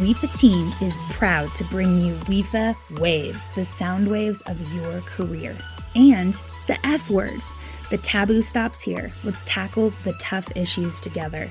[0.00, 5.54] WIFA team is proud to bring you WIFA Waves, the sound waves of your career,
[5.94, 6.32] and
[6.66, 7.54] the F words.
[7.90, 9.12] The taboo stops here.
[9.24, 11.50] Let's tackle the tough issues together.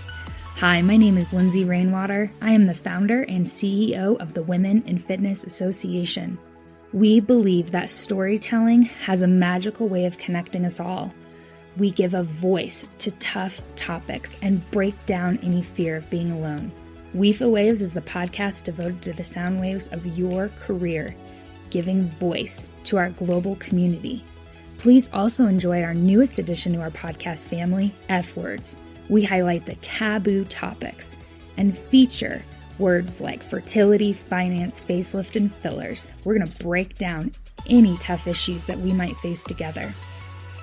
[0.56, 2.32] Hi, my name is Lindsay Rainwater.
[2.42, 6.40] I am the founder and CEO of the Women in Fitness Association.
[6.92, 11.14] We believe that storytelling has a magical way of connecting us all.
[11.78, 16.72] We give a voice to tough topics and break down any fear of being alone.
[17.16, 21.16] WIFA Waves is the podcast devoted to the sound waves of your career,
[21.72, 24.24] giving voice to our global community.
[24.78, 28.80] Please also enjoy our newest addition to our podcast family, F Words.
[29.10, 31.18] We highlight the taboo topics
[31.58, 32.44] and feature
[32.78, 36.12] words like fertility, finance, facelift, and fillers.
[36.24, 37.32] We're going to break down
[37.66, 39.92] any tough issues that we might face together.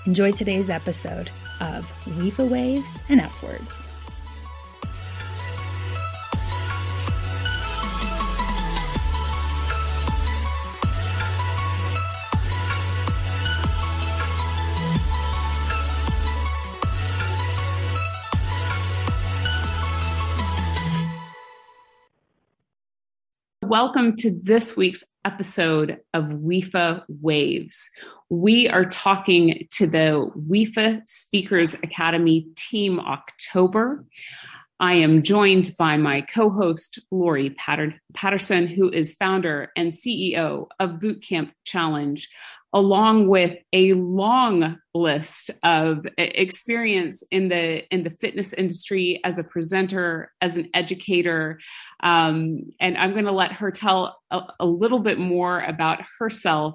[0.06, 1.28] Enjoy today's episode
[1.60, 3.88] of WIFA Waves and F Words.
[23.68, 27.90] Welcome to this week's episode of WIFA Waves.
[28.30, 34.04] We are talking to the WIFA Speakers Academy Team October.
[34.78, 40.68] I am joined by my co host, Lori Patter- Patterson, who is founder and CEO
[40.78, 42.28] of Bootcamp Challenge,
[42.76, 49.44] along with a long list of experience in the in the fitness industry as a
[49.44, 51.58] presenter, as an educator,
[52.02, 56.74] um, and I'm going to let her tell a, a, little bit more about herself,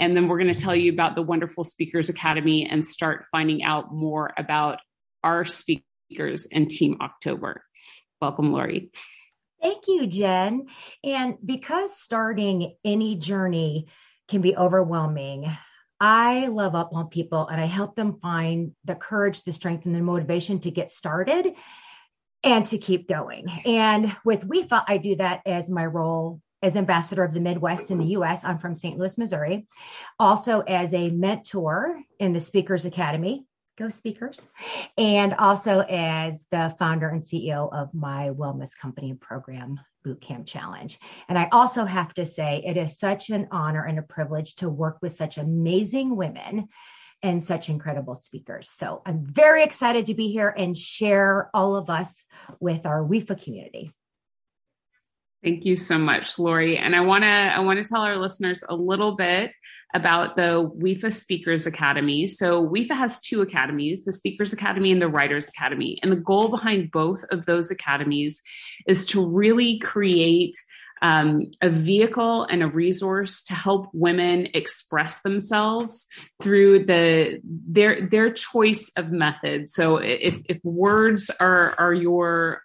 [0.00, 3.62] and then we're going to tell you about the Wonderful Speakers Academy and start finding
[3.62, 4.80] out more about
[5.22, 7.62] our speakers and Team October.
[8.20, 8.90] Welcome, Lori.
[9.62, 10.66] Thank you, Jen.
[11.04, 13.86] And because starting any journey
[14.28, 15.46] can be overwhelming.
[16.00, 19.94] I love up on people and I help them find the courage, the strength, and
[19.94, 21.54] the motivation to get started
[22.42, 23.48] and to keep going.
[23.64, 27.98] And with WIFA, I do that as my role as ambassador of the Midwest in
[27.98, 28.44] the US.
[28.44, 28.98] I'm from St.
[28.98, 29.66] Louis, Missouri.
[30.18, 33.44] Also as a mentor in the Speakers Academy.
[33.78, 34.46] Go Speakers.
[34.96, 40.98] And also as the founder and CEO of my wellness company and program, Bootcamp Challenge.
[41.28, 44.68] And I also have to say, it is such an honor and a privilege to
[44.68, 46.68] work with such amazing women
[47.22, 48.70] and such incredible speakers.
[48.70, 52.22] So I'm very excited to be here and share all of us
[52.60, 53.92] with our WIFA community.
[55.42, 56.76] Thank you so much, Lori.
[56.76, 59.52] And I want to I want to tell our listeners a little bit
[59.96, 62.28] about the WIFA Speakers Academy.
[62.28, 65.98] So WIFA has two academies, the Speakers Academy and the Writers Academy.
[66.02, 68.42] And the goal behind both of those academies
[68.86, 70.54] is to really create
[71.02, 76.06] um, a vehicle and a resource to help women express themselves
[76.42, 79.70] through the their their choice of method.
[79.70, 82.62] So if, if words are are your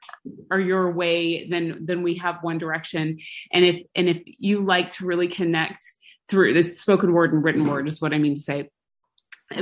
[0.49, 3.19] are your way, then then we have one direction.
[3.51, 5.83] And if and if you like to really connect
[6.31, 8.69] through the spoken word and written word is what I mean to say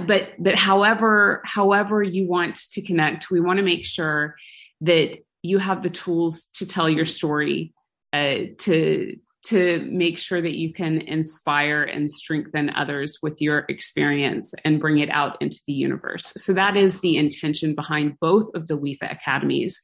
[0.05, 4.35] but but however however you want to connect we want to make sure
[4.81, 7.73] that you have the tools to tell your story
[8.13, 14.53] uh, to to make sure that you can inspire and strengthen others with your experience
[14.65, 16.33] and bring it out into the universe.
[16.35, 19.81] So that is the intention behind both of the WIFA academies.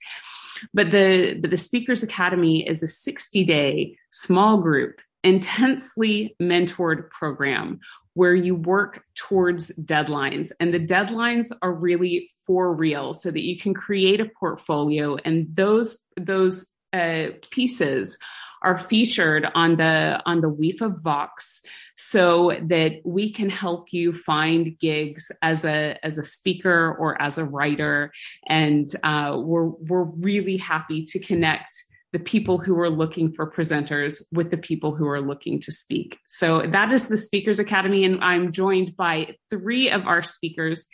[0.73, 7.80] But the, but the Speakers Academy is a 60 day small group, intensely mentored program
[8.13, 10.52] where you work towards deadlines.
[10.59, 15.53] And the deadlines are really for real so that you can create a portfolio and
[15.53, 18.18] those, those uh, pieces
[18.62, 21.61] are featured on the on the WIFA Vox
[21.96, 27.38] so that we can help you find gigs as a as a speaker or as
[27.38, 28.11] a writer
[28.47, 31.84] and uh, we're we're really happy to connect
[32.16, 36.17] the people who are looking for presenters with the people who are looking to speak.
[36.28, 40.88] So that is the Speakers Academy, and I'm joined by three of our speakers.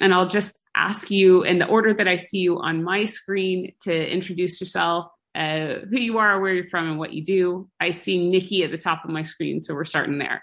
[0.00, 3.72] And I'll just ask you in the order that I see you on my screen
[3.82, 7.68] to introduce yourself uh, who you are, where you're from, and what you do.
[7.80, 10.40] I see Nikki at the top of my screen, so we're starting there.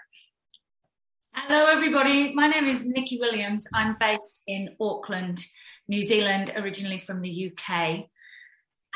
[1.32, 2.34] Hello, everybody.
[2.34, 3.64] My name is Nikki Williams.
[3.72, 5.42] I'm based in Auckland,
[5.88, 8.10] New Zealand, originally from the UK.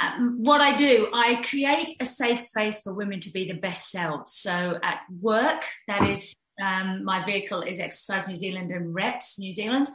[0.01, 3.91] Um, what I do, I create a safe space for women to be the best
[3.91, 4.33] selves.
[4.33, 9.53] So at work, that is um, my vehicle is Exercise New Zealand and Reps New
[9.53, 9.89] Zealand.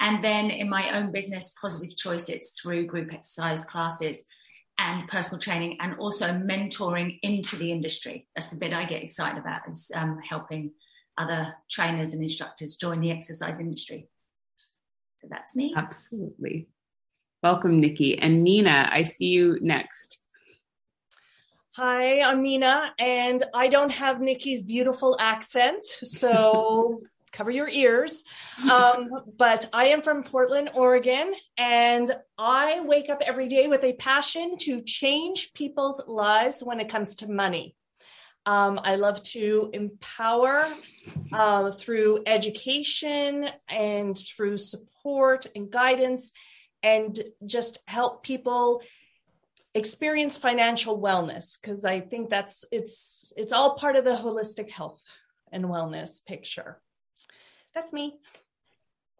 [0.00, 4.24] And then in my own business, Positive Choice, it's through group exercise classes
[4.78, 8.28] and personal training and also mentoring into the industry.
[8.34, 10.72] That's the bit I get excited about is um, helping
[11.18, 14.08] other trainers and instructors join the exercise industry.
[15.16, 15.72] So that's me.
[15.74, 16.68] Absolutely.
[17.48, 18.18] Welcome, Nikki.
[18.18, 20.18] And Nina, I see you next.
[21.76, 27.02] Hi, I'm Nina, and I don't have Nikki's beautiful accent, so
[27.32, 28.24] cover your ears.
[28.68, 33.92] Um, but I am from Portland, Oregon, and I wake up every day with a
[33.92, 37.76] passion to change people's lives when it comes to money.
[38.44, 40.66] Um, I love to empower
[41.32, 46.32] uh, through education and through support and guidance,
[46.86, 48.80] and just help people
[49.74, 55.02] experience financial wellness because I think that's it's it's all part of the holistic health
[55.50, 56.80] and wellness picture.
[57.74, 58.20] That's me.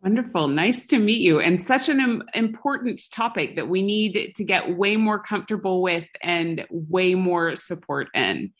[0.00, 0.46] Wonderful.
[0.46, 1.40] Nice to meet you.
[1.40, 6.64] And such an important topic that we need to get way more comfortable with and
[6.70, 8.52] way more support in.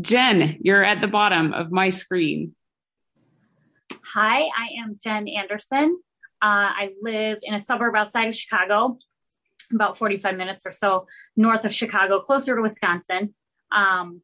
[0.00, 2.56] Jen, you're at the bottom of my screen.
[4.02, 6.00] Hi, I am Jen Anderson.
[6.42, 8.98] Uh, I live in a suburb outside of Chicago,
[9.72, 11.06] about 45 minutes or so
[11.36, 13.34] north of Chicago, closer to Wisconsin.
[13.72, 14.22] Um,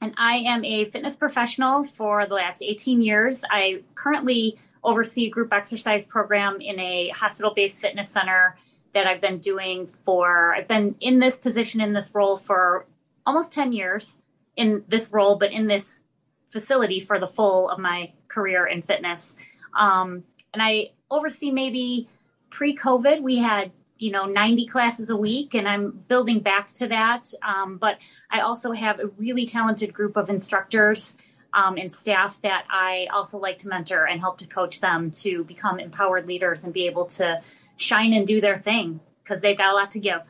[0.00, 3.42] and I am a fitness professional for the last 18 years.
[3.48, 8.58] I currently oversee a group exercise program in a hospital based fitness center
[8.92, 12.86] that I've been doing for, I've been in this position, in this role for
[13.26, 14.12] almost 10 years
[14.56, 16.02] in this role, but in this
[16.50, 19.34] facility for the full of my career in fitness.
[19.78, 22.08] Um, and I oversee maybe
[22.50, 26.88] pre COVID, we had you know 90 classes a week and i'm building back to
[26.88, 27.32] that.
[27.42, 27.98] Um, but
[28.30, 31.16] i also have a really talented group of instructors
[31.52, 35.44] um, and staff that i also like to mentor and help to coach them to
[35.44, 37.40] become empowered leaders and be able to
[37.76, 40.20] shine and do their thing because they've got a lot to give.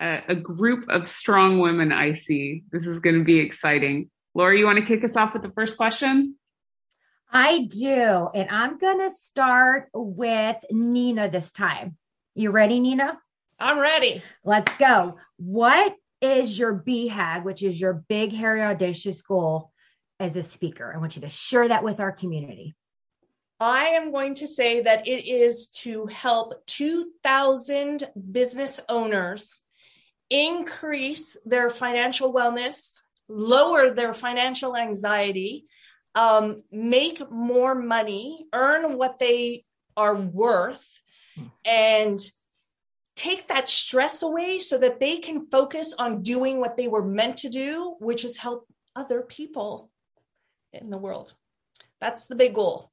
[0.00, 2.62] A, a group of strong women i see.
[2.70, 4.10] This is going to be exciting.
[4.34, 6.36] Laura you want to kick us off with the first question
[7.30, 8.28] I do.
[8.34, 11.96] And I'm going to start with Nina this time.
[12.34, 13.18] You ready, Nina?
[13.58, 14.22] I'm ready.
[14.44, 15.18] Let's go.
[15.36, 19.72] What is your BHAG, which is your big, hairy, audacious goal
[20.20, 20.92] as a speaker?
[20.94, 22.74] I want you to share that with our community.
[23.60, 29.60] I am going to say that it is to help 2,000 business owners
[30.30, 35.66] increase their financial wellness, lower their financial anxiety,
[36.14, 39.64] um, make more money, earn what they
[39.96, 41.02] are worth,
[41.64, 42.20] and
[43.16, 47.38] take that stress away so that they can focus on doing what they were meant
[47.38, 49.90] to do, which is help other people
[50.72, 51.34] in the world.
[52.00, 52.92] That's the big goal.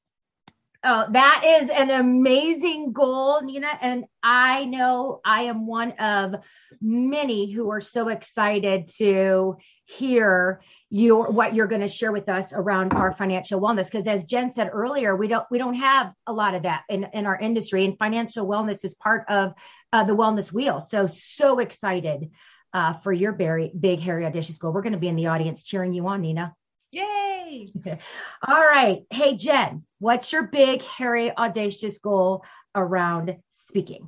[0.84, 3.72] Oh, that is an amazing goal, Nina.
[3.82, 6.36] And I know I am one of
[6.80, 10.62] many who are so excited to hear
[10.95, 13.92] your what you're going to share with us around our financial wellness.
[13.92, 17.06] Because as jen said earlier we don't we don't have a lot of that in,
[17.13, 19.53] in our industry and financial wellness is part of
[19.92, 20.80] uh, the wellness wheel.
[20.80, 22.31] So so excited
[22.74, 24.71] uh, for your very big hairy audacious goal.
[24.71, 26.56] We're going to be in the audience cheering you on nina.
[26.94, 27.73] Yay!
[28.47, 29.02] All right.
[29.09, 34.07] Hey jen what's your big hairy audacious goal around speaking?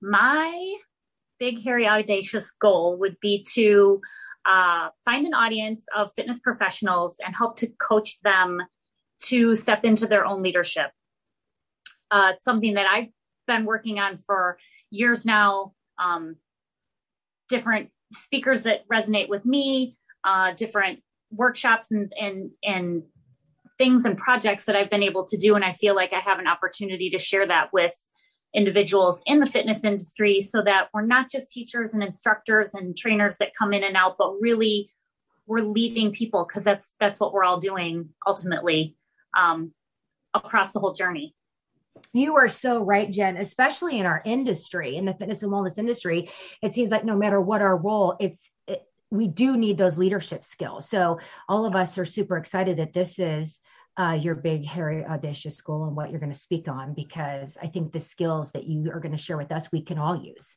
[0.00, 0.76] My
[1.38, 4.00] big hairy audacious goal would be to
[4.46, 8.60] uh, find an audience of fitness professionals and help to coach them
[9.24, 10.90] to step into their own leadership.
[12.10, 13.08] Uh, it's something that I've
[13.46, 14.58] been working on for
[14.90, 15.72] years now.
[15.98, 16.36] Um,
[17.48, 21.00] different speakers that resonate with me, uh, different
[21.30, 23.02] workshops and, and, and
[23.78, 25.54] things and projects that I've been able to do.
[25.54, 27.94] And I feel like I have an opportunity to share that with
[28.54, 33.36] individuals in the fitness industry so that we're not just teachers and instructors and trainers
[33.38, 34.90] that come in and out but really
[35.46, 38.96] we're leading people because that's that's what we're all doing ultimately
[39.36, 39.72] um,
[40.34, 41.34] across the whole journey.
[42.12, 46.30] You are so right jen especially in our industry in the fitness and wellness industry
[46.62, 50.44] it seems like no matter what our role it's it, we do need those leadership
[50.44, 50.88] skills.
[50.88, 53.60] So all of us are super excited that this is
[53.96, 57.68] uh, your big, hairy, audacious goal and what you're going to speak on, because I
[57.68, 60.56] think the skills that you are going to share with us, we can all use.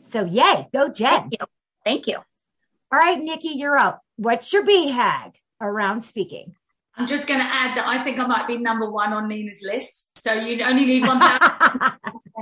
[0.00, 1.10] So, yay, go, Jen.
[1.10, 1.46] Thank you.
[1.84, 2.16] Thank you.
[2.16, 4.02] All right, Nikki, you're up.
[4.16, 6.54] What's your BHAG around speaking?
[6.96, 9.62] I'm just going to add that I think I might be number one on Nina's
[9.64, 10.22] list.
[10.22, 11.20] So you only need one.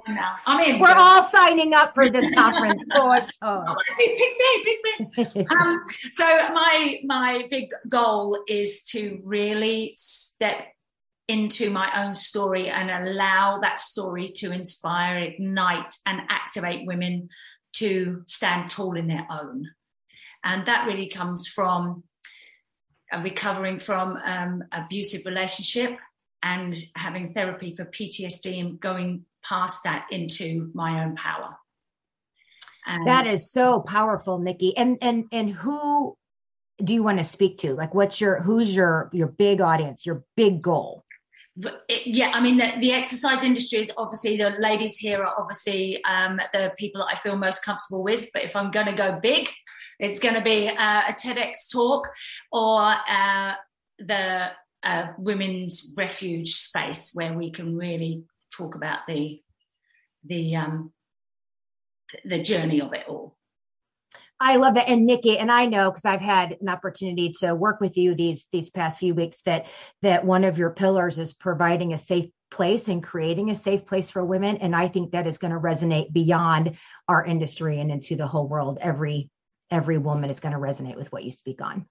[0.09, 0.37] Now.
[0.47, 0.81] I'm in.
[0.81, 3.77] We're all signing up for this conference for sure.
[3.99, 5.47] pick me, pick me.
[5.51, 10.67] um, so my my big goal is to really step
[11.29, 17.29] into my own story and allow that story to inspire, ignite, and activate women
[17.73, 19.69] to stand tall in their own.
[20.45, 22.05] And that really comes from
[23.13, 25.99] uh, recovering from um, abusive relationship
[26.43, 31.57] and having therapy for PTSD and going past that into my own power.
[32.87, 34.77] And that is so powerful, Nikki.
[34.77, 36.17] And and and who
[36.83, 37.75] do you want to speak to?
[37.75, 41.05] Like, what's your who's your your big audience, your big goal?
[41.89, 46.05] It, yeah, I mean, the, the, exercise industry is obviously the ladies here are obviously
[46.05, 48.29] um, the people that I feel most comfortable with.
[48.35, 49.49] But if I'm going to go big,
[49.99, 52.09] it's going to be uh, a TEDx talk
[52.53, 53.55] or uh,
[53.99, 54.49] the
[54.83, 58.25] uh, women's refuge space where we can really
[58.57, 59.41] talk about the
[60.25, 60.93] the um,
[62.25, 63.37] the journey of it all.
[64.39, 64.89] I love that.
[64.89, 68.45] And Nikki, and I know because I've had an opportunity to work with you these
[68.53, 69.67] these past few weeks that
[70.03, 74.11] that one of your pillars is providing a safe place and creating a safe place
[74.11, 74.59] for women.
[74.59, 76.77] And I think that is going to resonate beyond
[77.09, 78.79] our industry and into the whole world.
[78.81, 79.31] Every
[79.71, 81.87] every woman is going to resonate with what you speak on.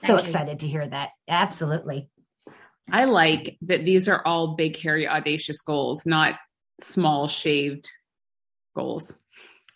[0.00, 0.28] Thank so you.
[0.28, 1.10] excited to hear that.
[1.28, 2.08] Absolutely.
[2.90, 6.34] I like that these are all big, hairy, audacious goals, not
[6.80, 7.88] small, shaved
[8.76, 9.18] goals.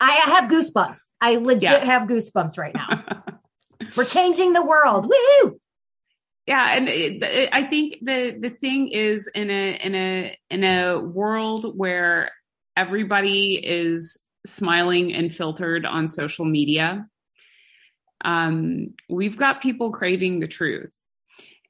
[0.00, 0.98] I have goosebumps.
[1.20, 1.84] I legit yeah.
[1.84, 3.04] have goosebumps right now.
[3.96, 5.06] We're changing the world.
[5.06, 5.60] Woo!
[6.46, 10.64] Yeah, and it, it, I think the the thing is in a in a in
[10.64, 12.30] a world where
[12.76, 17.06] everybody is smiling and filtered on social media,
[18.24, 20.94] um, we've got people craving the truth.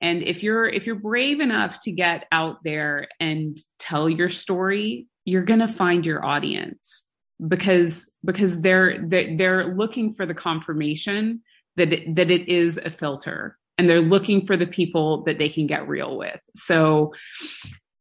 [0.01, 5.07] And if you're if you're brave enough to get out there and tell your story,
[5.25, 7.05] you're going to find your audience
[7.47, 11.43] because because they're they're looking for the confirmation
[11.77, 15.49] that it, that it is a filter and they're looking for the people that they
[15.49, 16.41] can get real with.
[16.55, 17.15] So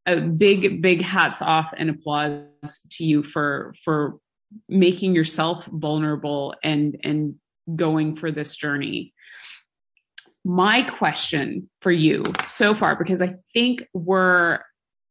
[0.06, 4.18] a big big hats off and applause to you for for
[4.70, 7.36] making yourself vulnerable and and
[7.75, 9.13] going for this journey
[10.48, 14.60] my question for you so far because i think we're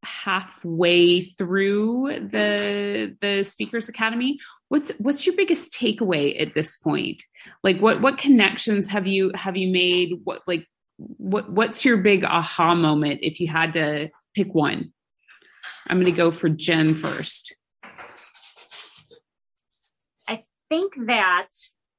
[0.06, 4.38] halfway through the the speakers academy.
[4.68, 7.22] What's what's your biggest takeaway at this point?
[7.62, 10.20] Like what what connections have you have you made?
[10.24, 10.66] What like
[10.96, 14.92] what what's your big aha moment if you had to pick one?
[15.88, 17.54] I'm going to go for jen first.
[20.28, 21.48] I think that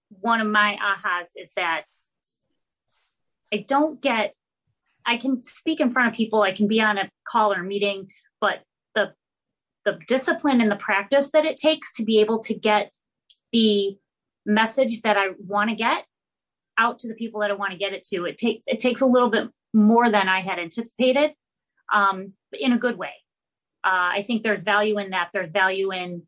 [0.10, 1.84] one of my ahas is that
[3.54, 4.34] i don't get
[5.08, 8.10] I can speak in front of people, I can be on a call or meeting,
[8.42, 8.60] but
[8.94, 9.14] the
[9.86, 12.92] the discipline and the practice that it takes to be able to get
[13.54, 13.98] the
[14.46, 16.06] message that I want to get
[16.78, 18.26] out to the people that I want to get it to.
[18.26, 21.32] It takes it takes a little bit more than I had anticipated,
[21.92, 23.14] um, in a good way.
[23.86, 25.30] Uh, I think there's value in that.
[25.34, 26.24] There's value in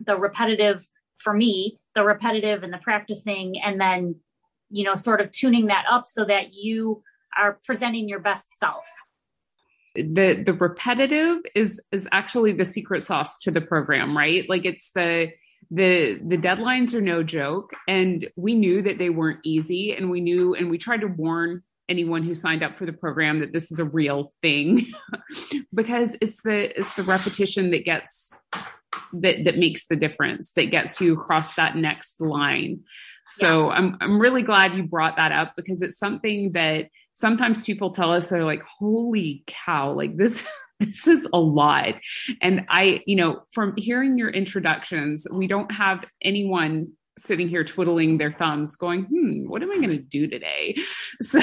[0.00, 0.86] the repetitive
[1.16, 4.16] for me, the repetitive and the practicing, and then
[4.74, 7.02] you know, sort of tuning that up so that you
[7.38, 8.84] are presenting your best self.
[9.94, 14.48] The the repetitive is is actually the secret sauce to the program right?
[14.48, 15.30] Like it's the
[15.70, 17.72] the the deadlines are no joke.
[17.86, 19.94] And we knew that they weren't easy.
[19.94, 23.40] And we knew and we tried to warn anyone who signed up for the program
[23.40, 24.86] that this is a real thing.
[25.72, 28.32] Because it's the it's the repetition that gets
[29.12, 32.80] that that makes the difference that gets you across that next line
[33.26, 33.76] so yeah.
[33.76, 38.12] i'm i'm really glad you brought that up because it's something that sometimes people tell
[38.12, 40.46] us they're like, holy cow, like this,
[40.80, 41.94] this is a lot.
[42.42, 48.18] And I, you know, from hearing your introductions, we don't have anyone sitting here twiddling
[48.18, 50.76] their thumbs going, hmm, what am I going to do today?
[51.22, 51.40] So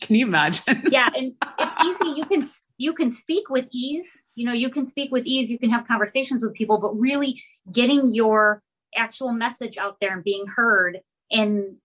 [0.00, 0.84] can you imagine?
[0.88, 1.08] Yeah.
[1.16, 2.12] And it's easy.
[2.16, 4.22] You can, you can speak with ease.
[4.36, 5.50] You know, you can speak with ease.
[5.50, 8.62] You can have conversations with people, but really getting your
[8.96, 11.76] actual message out there and being heard in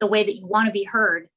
[0.00, 1.28] the way that you want to be heard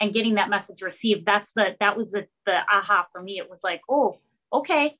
[0.00, 1.26] and getting that message received.
[1.26, 3.38] That's the that was the the aha for me.
[3.38, 4.18] It was like oh
[4.52, 4.96] okay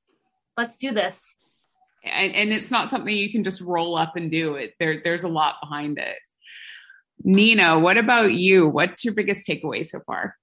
[0.56, 1.22] let's do this.
[2.04, 4.54] And, and it's not something you can just roll up and do.
[4.56, 6.16] It there there's a lot behind it.
[7.22, 8.68] Nina what about you?
[8.68, 10.36] What's your biggest takeaway so far?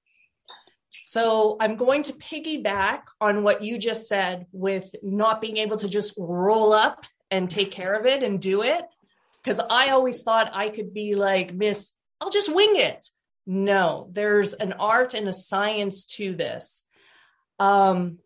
[0.90, 5.88] So I'm going to piggyback on what you just said with not being able to
[5.88, 8.84] just roll up and take care of it and do it.
[9.44, 13.06] Cause I always thought I could be like, Miss, I'll just wing it.
[13.46, 16.84] No, there's an art and a science to this.
[17.60, 18.20] Um,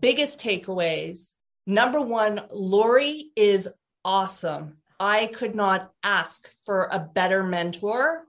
[0.00, 1.32] biggest takeaways.
[1.66, 3.68] Number one, Lori is
[4.04, 4.76] awesome.
[5.00, 8.24] I could not ask for a better mentor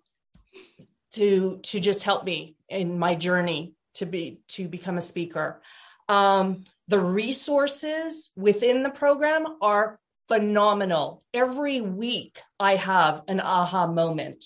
[1.13, 5.61] to to just help me in my journey to be to become a speaker.
[6.09, 11.23] Um, the resources within the program are phenomenal.
[11.33, 14.45] Every week I have an aha moment.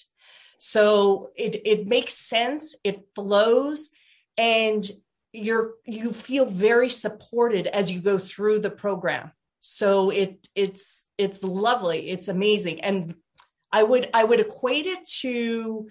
[0.57, 3.89] So it it makes sense, it flows
[4.37, 4.89] and
[5.33, 9.31] you're you feel very supported as you go through the program.
[9.59, 12.81] So it it's it's lovely, it's amazing.
[12.81, 13.15] And
[13.71, 15.89] I would I would equate it to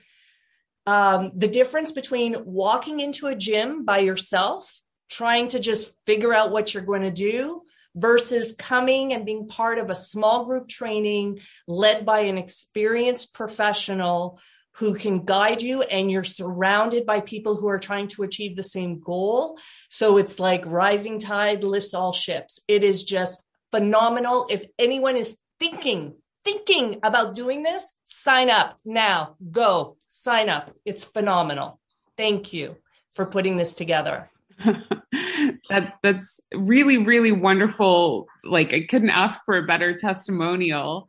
[0.86, 4.80] um, the difference between walking into a gym by yourself,
[5.10, 7.62] trying to just figure out what you're going to do,
[7.94, 14.40] versus coming and being part of a small group training led by an experienced professional
[14.74, 18.62] who can guide you and you're surrounded by people who are trying to achieve the
[18.62, 19.58] same goal.
[19.88, 22.60] So it's like rising tide lifts all ships.
[22.68, 24.46] It is just phenomenal.
[24.48, 29.36] If anyone is thinking thinking about doing this, sign up now.
[29.50, 30.74] Go sign up.
[30.86, 31.78] It's phenomenal.
[32.16, 32.76] Thank you
[33.10, 34.30] for putting this together.
[35.68, 38.26] that that's really really wonderful.
[38.44, 41.06] Like i couldn't ask for a better testimonial.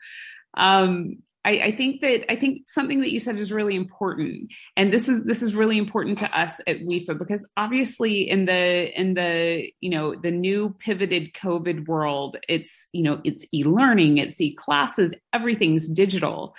[0.56, 4.94] Um I, I, think that I think something that you said is really important, and
[4.94, 9.16] this is this is really important to us at WIFA because obviously in the in
[9.16, 15.16] the you know the new pivoted COVID world, it's you know it's e-learning, it's e-classes,
[15.34, 16.54] everything's digital.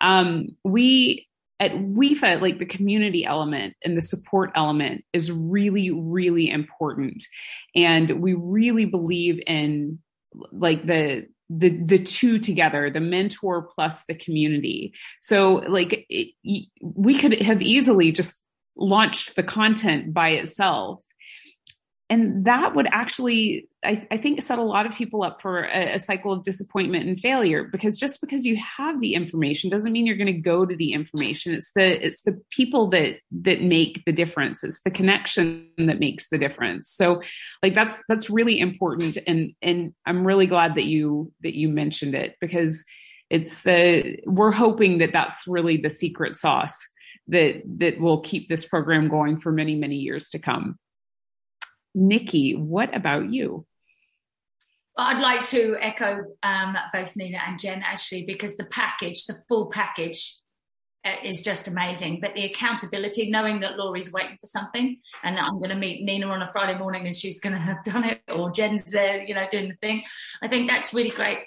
[0.00, 1.27] Um, we
[1.60, 7.24] at WIFA, like the community element and the support element is really really important,
[7.74, 9.98] and we really believe in
[10.52, 14.92] like the the the two together the mentor plus the community.
[15.22, 16.34] So like it,
[16.82, 18.42] we could have easily just
[18.76, 21.02] launched the content by itself.
[22.10, 25.94] And that would actually I, I, think set a lot of people up for a,
[25.94, 30.04] a, cycle of disappointment and failure because just because you have the information doesn't mean
[30.04, 31.54] you're going to go to the information.
[31.54, 34.64] It's the it's the people that that make the difference.
[34.64, 36.88] It's the connection that makes the difference.
[36.88, 37.22] So
[37.62, 42.14] like that's that's really important and and i'm really glad that you that you mentioned
[42.14, 42.84] it because
[43.30, 46.86] it's the we're hoping that that's really the secret sauce
[47.28, 50.78] that that will keep this program going for many many years to come
[51.94, 53.66] Nikki, what about you?
[54.96, 59.66] I'd like to echo um, both Nina and Jen actually, because the package, the full
[59.66, 60.40] package,
[61.04, 62.18] uh, is just amazing.
[62.20, 66.02] But the accountability, knowing that Lori's waiting for something and that I'm going to meet
[66.02, 69.22] Nina on a Friday morning and she's going to have done it, or Jen's there,
[69.22, 70.02] you know, doing the thing.
[70.42, 71.38] I think that's really great.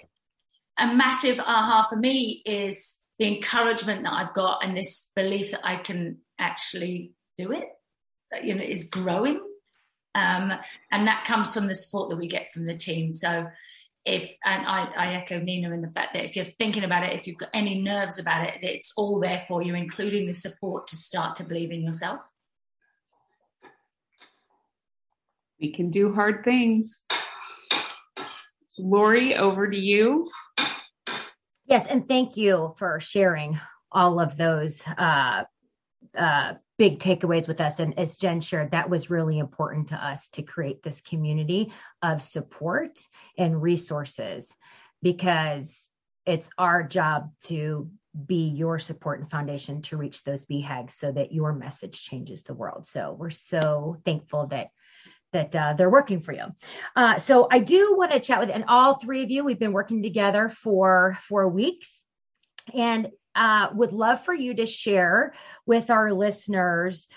[0.78, 5.60] A massive aha for me is the encouragement that I've got and this belief that
[5.62, 7.64] I can actually do it.
[8.30, 9.42] That, you know, is growing
[10.14, 10.52] um,
[10.90, 13.12] and that comes from the support that we get from the team.
[13.12, 13.46] So
[14.04, 17.14] if, and I, I echo Nina in the fact that if you're thinking about it,
[17.14, 20.86] if you've got any nerves about it, it's all there for you, including the support
[20.88, 22.20] to start to believe in yourself.
[25.60, 27.04] We can do hard things.
[28.78, 30.28] Lori, over to you.
[31.66, 33.60] Yes, and thank you for sharing
[33.92, 35.44] all of those uh,
[36.18, 37.78] uh, big takeaways with us.
[37.78, 42.20] And as Jen shared, that was really important to us to create this community of
[42.20, 42.98] support
[43.38, 44.52] and resources
[45.00, 45.88] because
[46.26, 47.88] it's our job to
[48.26, 52.52] be your support and foundation to reach those BHAGs so that your message changes the
[52.52, 52.84] world.
[52.84, 54.70] So we're so thankful that
[55.32, 56.46] that uh, they're working for you.
[56.96, 59.72] Uh, so I do want to chat with, and all three of you, we've been
[59.72, 62.02] working together for four weeks,
[62.74, 65.32] and uh, would love for you to share
[65.66, 67.08] with our listeners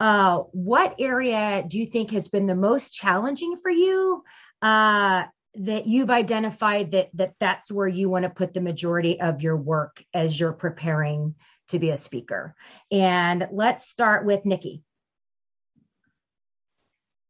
[0.00, 4.24] uh, what area do you think has been the most challenging for you?
[4.60, 9.42] Uh, that you've identified that that that's where you want to put the majority of
[9.42, 11.34] your work as you're preparing
[11.68, 12.54] to be a speaker.
[12.90, 14.82] And let's start with nikki.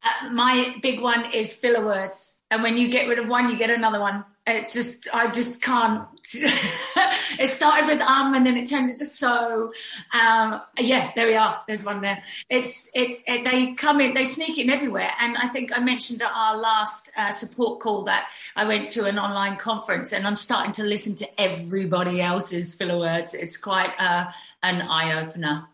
[0.03, 2.39] Uh, my big one is filler words.
[2.51, 5.63] And when you get rid of one you get another one it's just I just
[5.63, 6.07] can't.
[6.35, 9.73] it started with um, and then it turned into so.
[10.13, 11.61] Um, yeah, there we are.
[11.67, 12.23] There's one there.
[12.49, 14.15] It's it, it, They come in.
[14.15, 15.11] They sneak in everywhere.
[15.21, 18.27] And I think I mentioned at our last uh, support call that
[18.57, 22.99] I went to an online conference, and I'm starting to listen to everybody else's filler
[22.99, 23.35] words.
[23.35, 24.27] It's quite uh,
[24.63, 25.69] an eye opener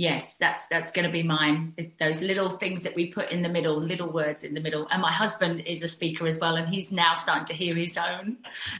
[0.00, 1.74] yes that's that's going to be mine.
[1.98, 4.88] Those little things that we put in the middle little words in the middle.
[4.90, 7.98] And my husband is a speaker as well and he's now starting to hear his
[7.98, 8.38] own.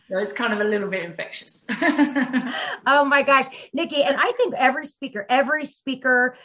[0.09, 1.67] So it's kind of a little bit infectious.
[2.87, 3.47] Oh my gosh.
[3.73, 6.37] Nikki and i think every speaker every speaker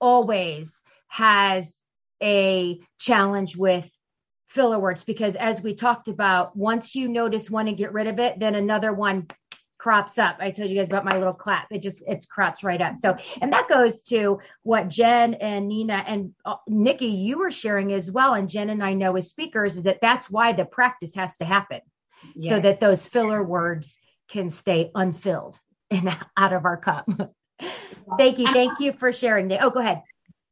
[0.00, 0.72] always
[1.08, 1.82] has
[2.22, 3.88] a challenge with
[4.48, 8.18] filler words because as we talked about once you notice one and get rid of
[8.18, 9.26] it then another one
[9.80, 10.36] crops up.
[10.40, 11.68] I told you guys about my little clap.
[11.70, 12.98] It just it's crops right up.
[12.98, 17.92] So, and that goes to what Jen and Nina and uh, Nikki you were sharing
[17.94, 18.34] as well.
[18.34, 21.46] And Jen and I know as speakers is that that's why the practice has to
[21.46, 21.80] happen,
[22.34, 22.50] yes.
[22.50, 23.96] so that those filler words
[24.28, 25.58] can stay unfilled
[25.90, 27.08] and out of our cup.
[28.18, 29.48] thank you, thank you for sharing.
[29.48, 29.62] That.
[29.62, 30.02] Oh, go ahead.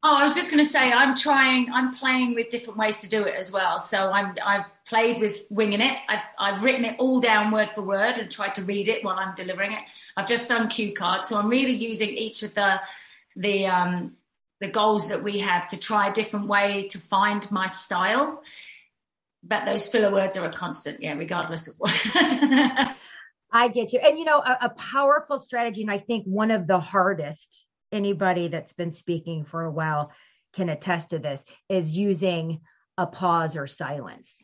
[0.02, 1.72] Oh, I was just going to say I'm trying.
[1.72, 3.80] I'm playing with different ways to do it as well.
[3.80, 5.96] So I'm I've played with winging it.
[6.08, 9.18] I've, I've written it all down word for word and tried to read it while
[9.18, 9.82] I'm delivering it.
[10.16, 12.80] I've just done cue cards, so I'm really using each of the
[13.34, 14.16] the um,
[14.60, 18.42] the goals that we have to try a different way to find my style.
[19.42, 21.90] But those filler words are a constant, yeah, regardless of what.
[23.50, 26.68] I get you, and you know, a, a powerful strategy, and I think one of
[26.68, 30.12] the hardest anybody that's been speaking for a while
[30.52, 32.60] can attest to this is using
[32.96, 34.42] a pause or silence.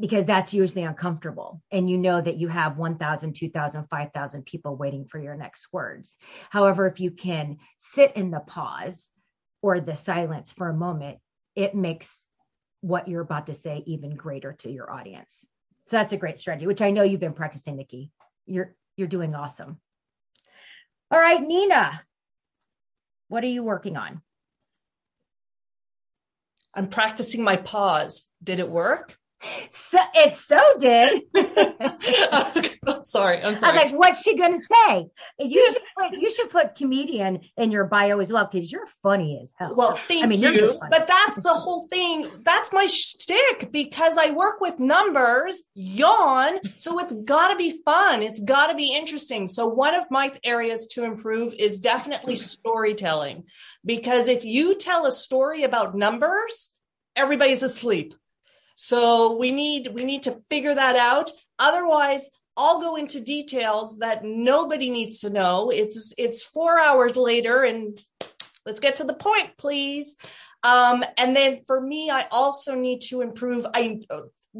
[0.00, 5.04] Because that's usually uncomfortable and you know that you have 1000 2000 5000 people waiting
[5.06, 6.16] for your next words.
[6.50, 9.08] However if you can sit in the pause
[9.60, 11.18] or the silence for a moment
[11.56, 12.26] it makes
[12.80, 15.44] what you're about to say even greater to your audience.
[15.86, 18.12] So that's a great strategy which i know you've been practicing nikki.
[18.46, 19.80] You're you're doing awesome
[21.10, 22.02] all right, Nina,
[23.28, 24.22] what are you working on?
[26.74, 28.28] I'm practicing my pause.
[28.42, 29.18] Did it work?
[29.70, 31.22] So it so did.
[32.86, 33.42] I'm sorry.
[33.42, 33.72] I'm sorry.
[33.72, 35.06] I was like, what's she gonna say?
[35.38, 39.38] You should put you should put comedian in your bio as well because you're funny
[39.40, 39.74] as hell.
[39.76, 40.78] Well, thank I mean, you.
[40.90, 42.26] But that's the whole thing.
[42.44, 46.58] That's my shtick because I work with numbers, yawn.
[46.76, 48.22] So it's got to be fun.
[48.22, 49.46] It's got to be interesting.
[49.46, 53.44] So one of my areas to improve is definitely storytelling
[53.84, 56.70] because if you tell a story about numbers,
[57.14, 58.14] everybody's asleep
[58.80, 61.32] so we need we need to figure that out.
[61.58, 65.70] Otherwise, I'll go into details that nobody needs to know.
[65.70, 67.98] It's it's 4 hours later and
[68.64, 70.14] let's get to the point, please.
[70.62, 74.02] Um, and then for me, I also need to improve I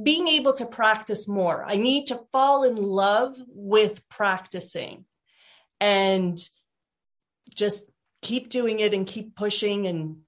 [0.02, 1.64] being able to practice more.
[1.64, 5.04] I need to fall in love with practicing
[5.80, 6.36] and
[7.54, 7.88] just
[8.22, 10.22] keep doing it and keep pushing and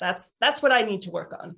[0.00, 1.56] that's that's what I need to work on.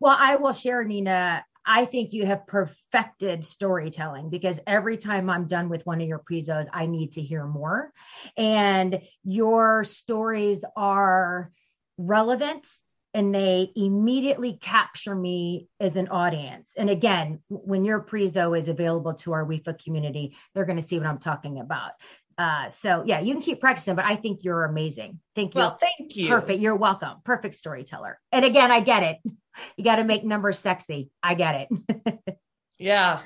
[0.00, 1.44] Well, I will share, Nina.
[1.64, 6.18] I think you have perfected storytelling because every time I'm done with one of your
[6.18, 7.92] prezos, I need to hear more.
[8.36, 11.52] And your stories are
[11.98, 12.68] relevant
[13.14, 16.72] and they immediately capture me as an audience.
[16.76, 20.98] And again, when your prezo is available to our WIFA community, they're going to see
[20.98, 21.92] what I'm talking about.
[22.38, 25.20] Uh, so yeah, you can keep practicing, but I think you're amazing.
[25.34, 25.60] Thank you.
[25.60, 26.28] Well, thank you.
[26.28, 26.60] Perfect.
[26.60, 27.18] You're welcome.
[27.24, 28.18] Perfect storyteller.
[28.30, 29.18] And again, I get it.
[29.76, 31.10] You got to make numbers sexy.
[31.22, 32.38] I get it.
[32.78, 33.20] yeah.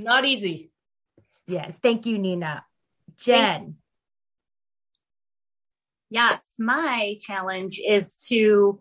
[0.00, 0.72] Not easy.
[1.46, 1.78] Yes.
[1.80, 2.64] Thank you, Nina.
[3.16, 3.76] Jen.
[6.10, 8.80] Yes, my challenge is to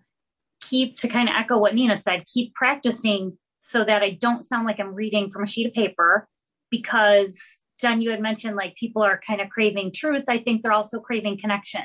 [0.62, 4.66] keep to kind of echo what Nina said, keep practicing so that I don't sound
[4.66, 6.28] like I'm reading from a sheet of paper
[6.70, 7.40] because
[7.80, 10.24] Jen, you had mentioned like people are kind of craving truth.
[10.28, 11.82] I think they're also craving connection.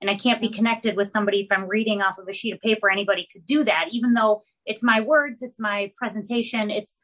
[0.00, 2.60] And I can't be connected with somebody if I'm reading off of a sheet of
[2.60, 2.90] paper.
[2.90, 6.70] Anybody could do that, even though it's my words, it's my presentation.
[6.70, 6.98] It's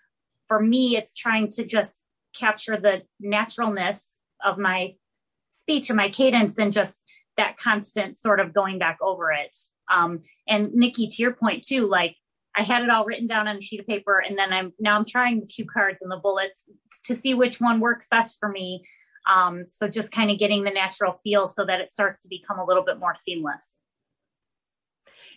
[0.49, 2.03] for me, it's trying to just
[2.37, 4.95] capture the naturalness of my
[5.53, 7.01] speech and my cadence and just
[7.37, 9.57] that constant sort of going back over it.
[9.91, 12.17] Um, and Nikki, to your point too, like
[12.57, 14.97] I had it all written down on a sheet of paper, and then I'm now
[14.97, 16.65] I'm trying the cue cards and the bullets
[17.05, 18.85] to see which one works best for me.
[19.31, 22.59] Um, so just kind of getting the natural feel so that it starts to become
[22.59, 23.65] a little bit more seamless.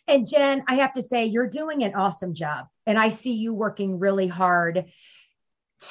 [0.07, 2.67] And Jen, I have to say, you're doing an awesome job.
[2.85, 4.85] And I see you working really hard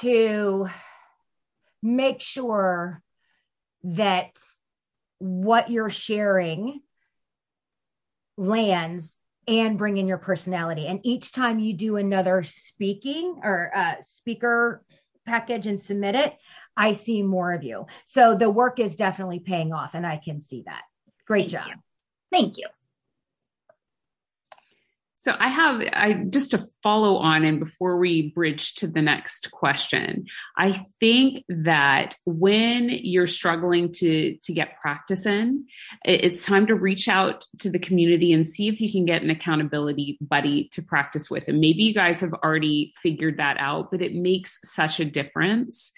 [0.00, 0.68] to
[1.82, 3.02] make sure
[3.84, 4.30] that
[5.18, 6.80] what you're sharing
[8.36, 9.16] lands
[9.48, 10.86] and bring in your personality.
[10.86, 14.84] And each time you do another speaking or uh, speaker
[15.26, 16.36] package and submit it,
[16.76, 17.86] I see more of you.
[18.04, 20.82] So the work is definitely paying off, and I can see that.
[21.26, 21.66] Great Thank job.
[21.68, 21.74] You.
[22.30, 22.66] Thank you.
[25.22, 29.52] So I have I just to follow on and before we bridge to the next
[29.52, 30.26] question,
[30.58, 35.66] I think that when you're struggling to to get practice in,
[36.04, 39.30] it's time to reach out to the community and see if you can get an
[39.30, 41.44] accountability buddy to practice with.
[41.46, 45.92] And maybe you guys have already figured that out, but it makes such a difference.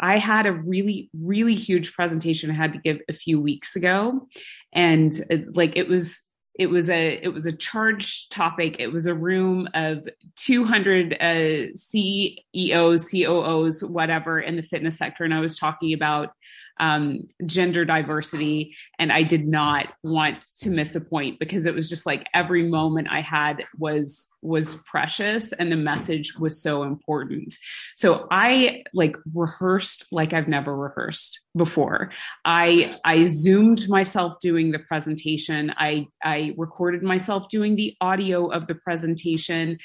[0.00, 4.26] I had a really, really huge presentation I had to give a few weeks ago.
[4.72, 8.76] And uh, like it was it was a it was a charged topic.
[8.78, 15.24] It was a room of 200 uh, ceos coos whatever in the fitness sector.
[15.24, 16.34] And i was talking about
[16.80, 18.76] um, gender diversity.
[18.98, 22.68] And I did not want to miss a point because it was just like every
[22.68, 27.54] moment I had was was precious and the message was so important.
[27.96, 32.10] So I like rehearsed like I've never rehearsed before.
[32.44, 35.72] I I zoomed myself doing the presentation.
[35.76, 39.78] I I recorded myself doing the audio of the presentation.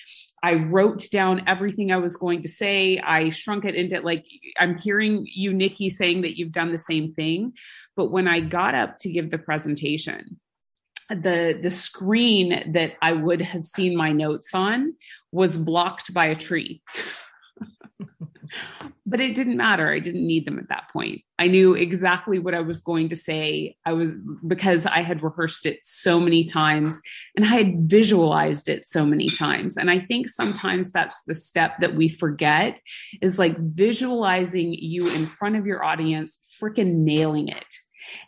[0.44, 3.00] I wrote down everything I was going to say.
[3.00, 4.26] I shrunk it into like,
[4.60, 7.54] I'm hearing you, Nikki, saying that you've done the same thing.
[7.96, 10.40] But when I got up to give the presentation,
[11.10, 14.94] the the screen that I would have seen my notes on
[15.32, 16.82] was blocked by a tree.
[19.06, 19.92] but it didn't matter.
[19.92, 21.22] I didn't need them at that point.
[21.40, 23.76] I knew exactly what I was going to say.
[23.86, 27.02] I was because I had rehearsed it so many times
[27.36, 29.78] and I had visualized it so many times.
[29.78, 32.82] And I think sometimes that's the step that we forget
[33.22, 37.76] is like visualizing you in front of your audience, freaking nailing it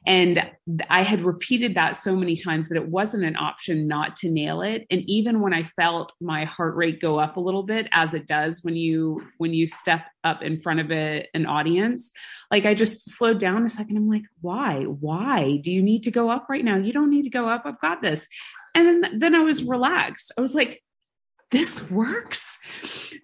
[0.06, 0.44] and
[0.89, 4.62] I had repeated that so many times that it wasn't an option not to nail
[4.62, 4.86] it.
[4.89, 8.28] And even when I felt my heart rate go up a little bit, as it
[8.28, 12.12] does when you when you step up in front of a, an audience,
[12.52, 13.98] like I just slowed down a second.
[13.98, 14.84] I'm like, why?
[14.84, 16.78] Why do you need to go up right now?
[16.78, 17.63] You don't need to go up.
[17.65, 18.28] I've got this.
[18.76, 20.32] And then I was relaxed.
[20.38, 20.82] I was like,
[21.52, 22.60] this works.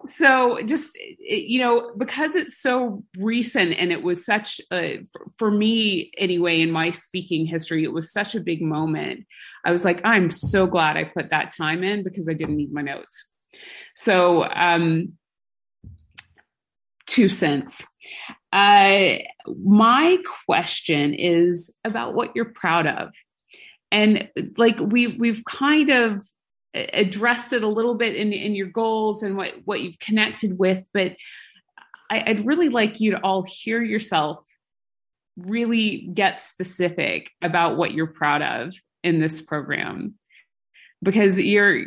[0.04, 5.04] So just, you know, because it's so recent and it was such a,
[5.38, 9.26] for me anyway, in my speaking history, it was such a big moment.
[9.64, 12.72] I was like, I'm so glad I put that time in because I didn't need
[12.72, 13.30] my notes.
[13.94, 15.14] So, um,
[17.06, 17.86] two cents.
[18.52, 23.12] Uh, my question is about what you're proud of.
[23.92, 26.26] And like we we've kind of
[26.92, 30.88] addressed it a little bit in, in your goals and what, what you've connected with,
[30.92, 31.16] but
[32.10, 34.46] I, I'd really like you to all hear yourself
[35.36, 40.14] really get specific about what you're proud of in this program.
[41.02, 41.82] Because you're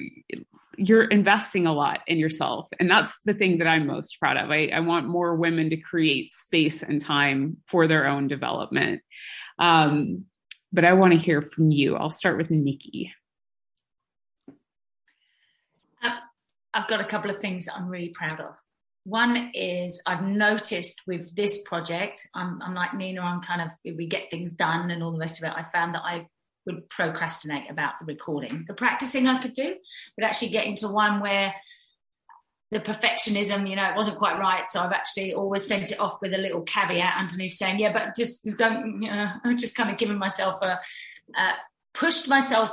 [0.77, 4.49] you're investing a lot in yourself and that's the thing that i'm most proud of.
[4.49, 9.01] I, I want more women to create space and time for their own development.
[9.57, 10.25] Um,
[10.71, 11.95] but i want to hear from you.
[11.97, 13.11] I'll start with nikki
[16.73, 18.55] I've got a couple of things that I'm really proud of.
[19.05, 24.07] One is I've noticed with this project, I'm, I'm like Nina, I'm kind of, we
[24.07, 25.55] get things done and all the rest of it.
[25.55, 26.27] I found that I
[26.65, 28.65] would procrastinate about the recording.
[28.67, 29.75] The practicing I could do,
[30.15, 31.55] but actually getting to one where
[32.71, 34.67] the perfectionism, you know, it wasn't quite right.
[34.67, 38.15] So I've actually always sent it off with a little caveat underneath saying, yeah, but
[38.15, 40.79] just don't, you know, I'm just kind of giving myself a,
[41.35, 41.53] uh,
[41.95, 42.71] pushed myself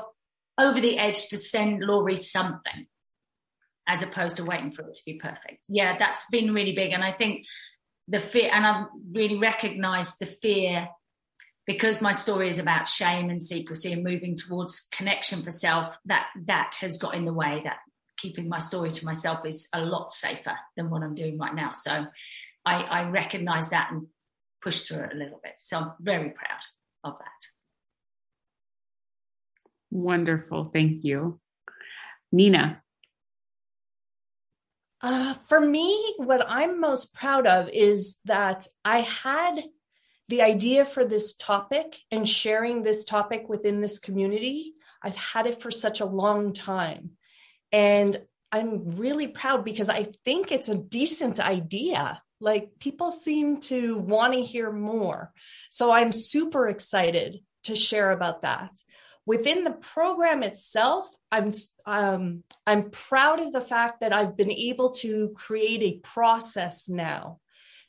[0.58, 2.86] over the edge to send Lori something
[3.86, 5.64] as opposed to waiting for it to be perfect.
[5.68, 6.92] Yeah, that's been really big.
[6.92, 7.46] And I think
[8.08, 10.88] the fear, and I've really recognized the fear
[11.66, 16.26] because my story is about shame and secrecy and moving towards connection for self, that
[16.46, 17.78] that has got in the way that
[18.16, 21.72] keeping my story to myself is a lot safer than what I'm doing right now.
[21.72, 22.06] So
[22.64, 24.06] I, I recognize that and
[24.62, 25.54] push through it a little bit.
[25.58, 26.60] So I'm very proud
[27.04, 27.50] of that.
[29.90, 30.70] Wonderful.
[30.72, 31.40] Thank you.
[32.32, 32.82] Nina.
[35.02, 39.62] Uh, for me, what I'm most proud of is that I had
[40.28, 44.74] the idea for this topic and sharing this topic within this community.
[45.02, 47.10] I've had it for such a long time.
[47.70, 48.16] And
[48.50, 52.22] I'm really proud because I think it's a decent idea.
[52.40, 55.32] Like people seem to want to hear more.
[55.70, 58.76] So I'm super excited to share about that
[59.26, 61.52] within the program itself i'm
[61.84, 67.38] um, i'm proud of the fact that i've been able to create a process now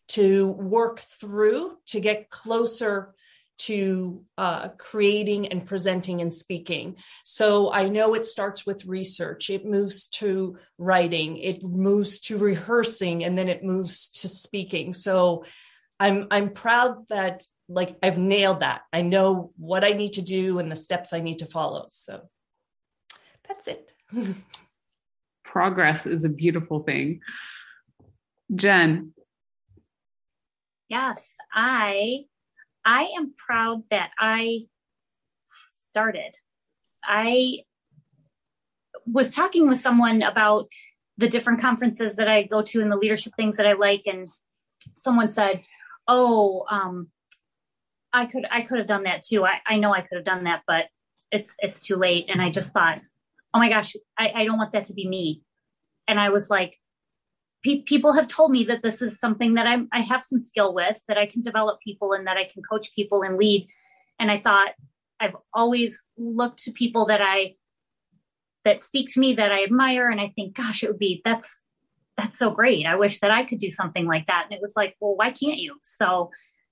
[0.08, 3.14] to work through to get closer
[3.58, 6.96] to uh, creating and presenting and speaking.
[7.24, 13.24] So I know it starts with research, it moves to writing, it moves to rehearsing,
[13.24, 14.94] and then it moves to speaking.
[14.94, 15.46] So
[16.00, 18.82] I'm I'm proud that like I've nailed that.
[18.94, 21.86] I know what I need to do and the steps I need to follow.
[21.90, 22.22] So
[23.48, 23.94] that's it.
[25.44, 27.22] Progress is a beautiful thing.
[28.54, 29.14] Jen.
[30.90, 31.22] Yes,
[31.54, 32.26] I
[32.86, 34.68] I am proud that I
[35.90, 36.34] started.
[37.04, 37.64] I
[39.06, 40.70] was talking with someone about
[41.18, 44.30] the different conferences that I go to and the leadership things that I like and
[45.00, 45.64] someone said,
[46.08, 47.10] "Oh, um,
[48.18, 49.46] I could I could have done that too.
[49.46, 50.88] I, I know I could have done that, but
[51.32, 52.26] it's it's too late.
[52.30, 53.00] And I just thought,
[53.54, 55.42] oh my gosh, I, I don't want that to be me.
[56.08, 56.78] And I was like,
[57.64, 60.74] pe- people have told me that this is something that I'm I have some skill
[60.74, 63.68] with, that I can develop people and that I can coach people and lead.
[64.20, 64.72] And I thought
[65.20, 67.56] I've always looked to people that I
[68.66, 71.60] that speak to me that I admire and I think, gosh, it would be that's
[72.18, 72.86] that's so great.
[72.88, 74.46] I wish that I could do something like that.
[74.46, 75.76] And it was like, well, why can't you?
[75.84, 76.32] So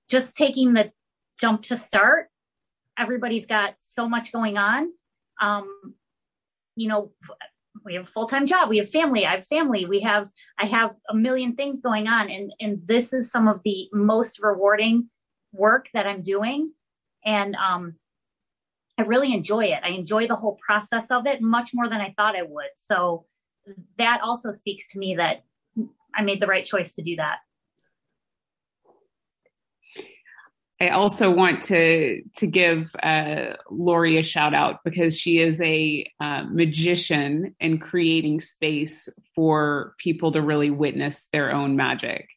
[0.09, 0.91] just taking the
[1.39, 2.27] jump to start,
[2.97, 4.91] everybody's got so much going on.
[5.41, 5.95] Um,
[6.75, 7.11] you know,
[7.83, 10.91] we have a full-time job, we have family, I have family, we have I have
[11.09, 12.29] a million things going on.
[12.29, 15.09] And and this is some of the most rewarding
[15.53, 16.71] work that I'm doing.
[17.23, 17.95] And um
[18.97, 19.81] I really enjoy it.
[19.83, 22.69] I enjoy the whole process of it much more than I thought I would.
[22.77, 23.25] So
[23.97, 25.43] that also speaks to me that
[26.15, 27.39] I made the right choice to do that.
[30.81, 36.05] I also want to to give uh, Lori a shout out because she is a
[36.19, 42.27] uh, magician in creating space for people to really witness their own magic.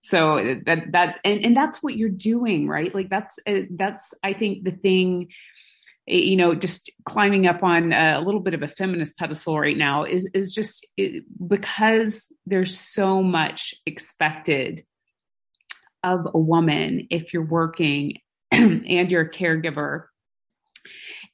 [0.00, 2.94] So that that and, and that's what you're doing, right?
[2.94, 5.28] Like that's uh, that's I think the thing
[6.06, 10.04] you know just climbing up on a little bit of a feminist pedestal right now
[10.04, 14.84] is is just it, because there's so much expected
[16.02, 18.18] of a woman if you're working
[18.50, 20.04] and you're a caregiver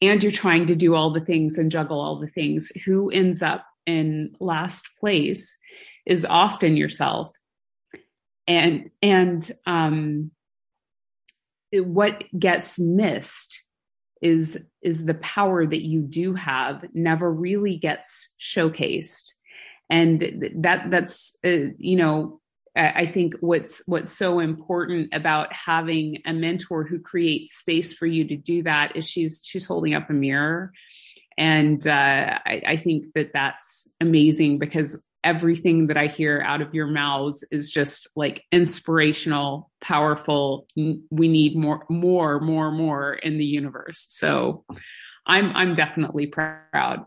[0.01, 3.43] and you're trying to do all the things and juggle all the things who ends
[3.43, 5.57] up in last place
[6.07, 7.31] is often yourself.
[8.47, 10.33] And and um
[11.73, 13.63] what gets missed
[14.21, 19.33] is is the power that you do have never really gets showcased.
[19.89, 22.41] And that that's uh, you know
[22.75, 28.27] I think what's what's so important about having a mentor who creates space for you
[28.29, 30.73] to do that is she's she's holding up a mirror,
[31.37, 36.75] and uh, I, I think that that's amazing because everything that I hear out of
[36.75, 40.67] your mouths is just like inspirational, powerful.
[40.77, 44.07] We need more, more, more, more in the universe.
[44.09, 44.65] So
[45.27, 47.05] I'm I'm definitely proud.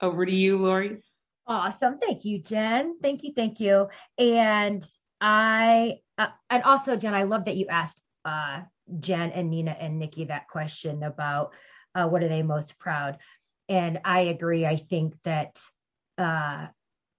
[0.00, 1.03] Over to you, Lori.
[1.46, 1.98] Awesome.
[1.98, 2.96] Thank you, Jen.
[3.02, 3.32] Thank you.
[3.34, 3.88] Thank you.
[4.18, 4.84] And
[5.20, 8.62] I, uh, and also, Jen, I love that you asked uh,
[9.00, 11.52] Jen and Nina and Nikki that question about
[11.94, 13.18] uh, what are they most proud.
[13.68, 14.66] And I agree.
[14.66, 15.60] I think that
[16.18, 16.66] uh,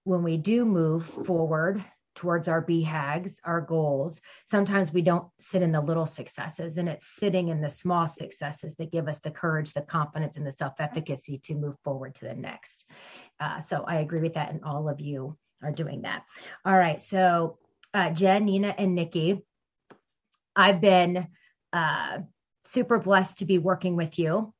[0.04, 1.84] when we do move forward
[2.16, 7.16] towards our BHAGs, our goals, sometimes we don't sit in the little successes, and it's
[7.16, 10.74] sitting in the small successes that give us the courage, the confidence, and the self
[10.78, 12.88] efficacy to move forward to the next.
[13.40, 16.24] Uh, so I agree with that, and all of you are doing that.
[16.64, 17.02] All right.
[17.02, 17.58] So,
[17.94, 19.42] uh, Jen, Nina, and Nikki,
[20.54, 21.28] I've been
[21.72, 22.18] uh,
[22.64, 24.52] super blessed to be working with you.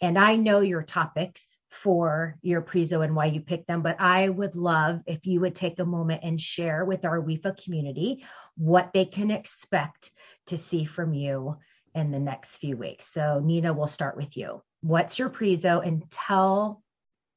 [0.00, 4.28] And I know your topics for your Prezo and why you picked them, but I
[4.28, 8.24] would love if you would take a moment and share with our WIFA community
[8.56, 10.10] what they can expect
[10.46, 11.56] to see from you
[11.94, 13.12] in the next few weeks.
[13.12, 14.62] So, Nina, we'll start with you.
[14.80, 16.82] What's your Prezo and tell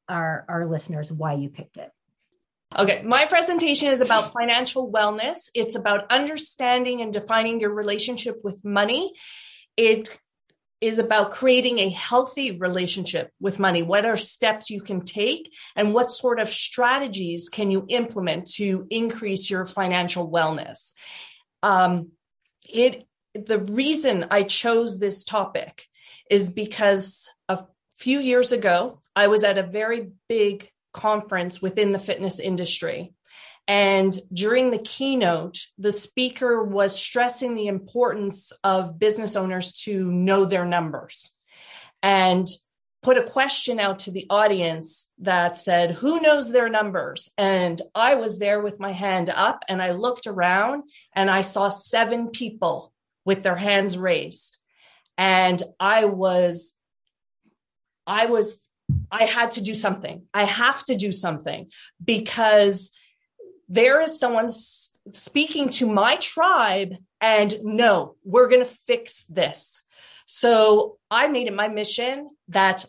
[0.10, 1.92] our, our listeners why you picked it?
[2.78, 5.50] Okay, my presentation is about financial wellness.
[5.56, 9.12] It's about understanding and defining your relationship with money.
[9.76, 10.10] It
[10.80, 13.82] is about creating a healthy relationship with money.
[13.82, 18.88] What are steps you can take and what sort of strategies can you implement to
[18.90, 20.94] increase your financial wellness?
[21.64, 22.12] Um,
[22.64, 25.86] it, the reason I chose this topic
[26.30, 27.30] is because
[28.00, 33.14] few years ago, I was at a very big conference within the fitness industry
[33.70, 40.46] and during the keynote, the speaker was stressing the importance of business owners to know
[40.46, 41.32] their numbers
[42.02, 42.48] and
[43.04, 47.30] put a question out to the audience that said, Who knows their numbers?
[47.38, 51.70] And I was there with my hand up and I looked around and I saw
[51.70, 52.92] seven people
[53.24, 54.58] with their hands raised.
[55.16, 56.72] And I was,
[58.10, 58.68] I was,
[59.12, 60.24] I had to do something.
[60.34, 61.72] I have to do something
[62.04, 62.92] because
[63.70, 64.50] there is someone
[65.14, 69.84] speaking to my tribe and no, we're going to fix this.
[70.26, 72.86] So I made it my mission that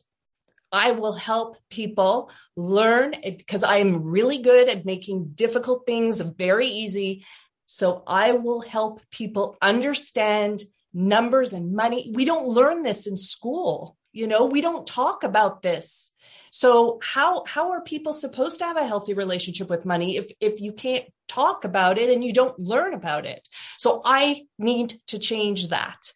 [0.73, 6.68] I will help people learn because I am really good at making difficult things very
[6.68, 7.25] easy.
[7.66, 10.62] So I will help people understand
[10.95, 12.11] numbers and money.
[12.14, 13.97] We don't learn this in school.
[14.13, 16.13] You know, we don't talk about this.
[16.51, 20.61] So how how are people supposed to have a healthy relationship with money if if
[20.61, 23.49] you can't talk about it and you don't learn about it?
[23.79, 26.13] So I need to change that.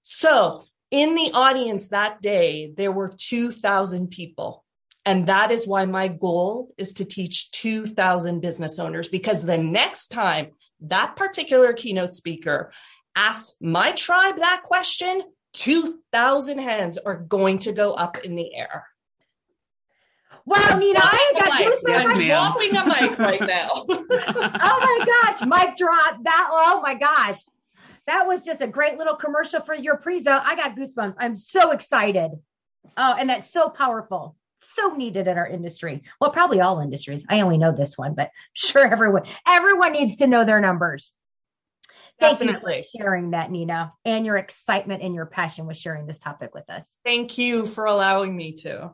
[0.00, 4.64] So In the audience that day, there were 2,000 people.
[5.04, 10.08] And that is why my goal is to teach 2,000 business owners because the next
[10.08, 10.48] time
[10.80, 12.72] that particular keynote speaker
[13.16, 15.22] asks my tribe that question,
[15.54, 18.86] 2,000 hands are going to go up in the air.
[20.44, 22.10] Wow, Nina, I got goosebumps.
[22.10, 22.26] I'm ma'am.
[22.26, 23.68] dropping a mic right now.
[23.74, 26.22] oh my gosh, mic drop.
[26.22, 27.38] That oh my gosh.
[28.06, 30.40] That was just a great little commercial for your prezo.
[30.42, 31.16] I got goosebumps.
[31.18, 32.30] I'm so excited.
[32.96, 34.36] Oh, and that's so powerful.
[34.60, 36.02] So needed in our industry.
[36.18, 37.26] Well, probably all industries.
[37.28, 41.12] I only know this one, but sure everyone everyone needs to know their numbers.
[42.20, 42.76] Thank Definitely.
[42.76, 46.52] you for sharing that, Nina, and your excitement and your passion with sharing this topic
[46.52, 46.96] with us.
[47.04, 48.90] Thank you for allowing me to.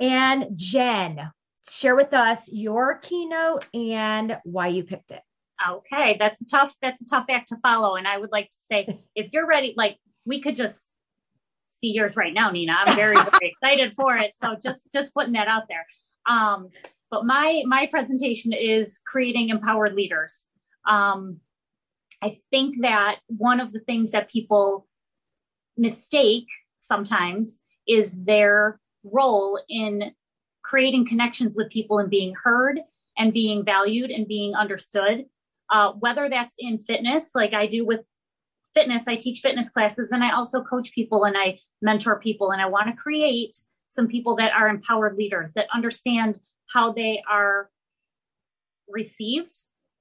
[0.00, 1.30] And Jen,
[1.70, 5.22] share with us your keynote and why you picked it.
[5.66, 7.94] Okay, that's a tough that's a tough act to follow.
[7.94, 10.84] And I would like to say, if you're ready, like we could just
[11.68, 12.74] see yours right now, Nina.
[12.78, 13.30] I'm very, very
[13.62, 14.32] excited for it.
[14.42, 15.86] So just just putting that out there.
[16.28, 16.70] Um,
[17.10, 20.46] but my my presentation is creating empowered leaders.
[20.86, 21.40] Um,
[22.26, 24.88] I think that one of the things that people
[25.76, 26.48] mistake
[26.80, 30.10] sometimes is their role in
[30.64, 32.80] creating connections with people and being heard
[33.16, 35.26] and being valued and being understood.
[35.70, 38.00] Uh, whether that's in fitness, like I do with
[38.74, 42.50] fitness, I teach fitness classes and I also coach people and I mentor people.
[42.50, 43.56] And I want to create
[43.88, 46.40] some people that are empowered leaders that understand
[46.74, 47.70] how they are
[48.88, 49.54] received,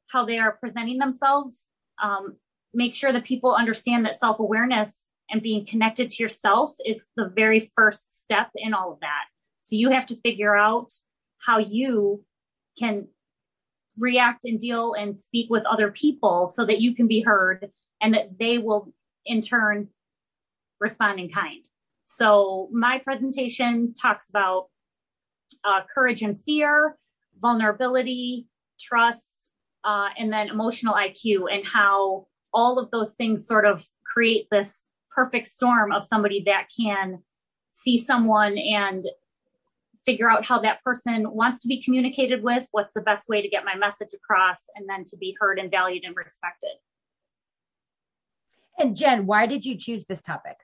[0.07, 1.67] how they are presenting themselves.
[2.01, 2.37] Um,
[2.73, 7.31] make sure that people understand that self awareness and being connected to yourself is the
[7.35, 9.25] very first step in all of that.
[9.63, 10.91] So you have to figure out
[11.45, 12.23] how you
[12.77, 13.07] can
[13.97, 17.71] react and deal and speak with other people so that you can be heard
[18.01, 18.93] and that they will
[19.25, 19.87] in turn
[20.79, 21.65] respond in kind.
[22.05, 24.67] So my presentation talks about
[25.63, 26.97] uh, courage and fear,
[27.39, 28.47] vulnerability,
[28.79, 29.25] trust,
[29.85, 34.83] uh, and then emotional IQ, and how all of those things sort of create this
[35.13, 37.21] perfect storm of somebody that can
[37.73, 39.05] see someone and
[40.05, 43.49] figure out how that person wants to be communicated with, what's the best way to
[43.49, 46.73] get my message across, and then to be heard and valued and respected.
[48.77, 50.57] And Jen, why did you choose this topic?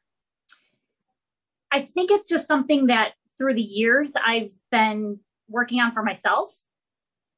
[1.71, 6.49] I think it's just something that through the years I've been working on for myself.